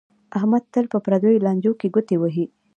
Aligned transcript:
احمد 0.37 0.63
تل 0.73 0.85
په 0.93 0.97
پردیو 1.05 1.43
لانجو 1.45 1.71
کې 1.79 1.87
گوتې 1.93 2.15
وهي 2.19 2.45